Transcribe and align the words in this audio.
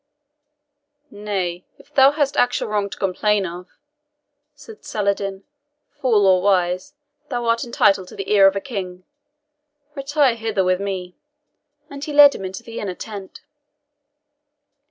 "Nay, 1.11 1.63
if 1.77 1.93
thou 1.93 2.09
hast 2.09 2.35
actual 2.35 2.69
wrong 2.69 2.89
to 2.89 2.97
complain 2.97 3.45
of," 3.45 3.67
said 4.55 4.83
Saladin, 4.83 5.43
"fool 5.91 6.25
or 6.25 6.41
wise, 6.41 6.95
thou 7.29 7.45
art 7.45 7.63
entitled 7.63 8.07
to 8.07 8.15
the 8.15 8.33
ear 8.33 8.47
of 8.47 8.55
a 8.55 8.61
King. 8.61 9.03
Retire 9.93 10.33
hither 10.35 10.63
with 10.63 10.81
me;" 10.81 11.15
and 11.87 12.03
he 12.03 12.13
led 12.13 12.33
him 12.33 12.43
into 12.43 12.63
the 12.63 12.79
inner 12.79 12.95
tent. 12.95 13.41